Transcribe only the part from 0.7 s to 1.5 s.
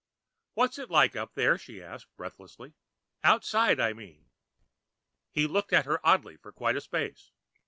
it like up